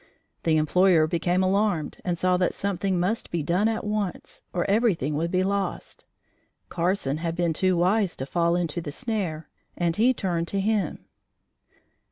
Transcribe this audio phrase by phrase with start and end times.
[0.41, 5.13] The employer became alarmed and saw that something must be done at once or everything
[5.13, 6.05] would be lost.
[6.69, 11.05] Carson had been too wise to fall into the snare, and he turned to him.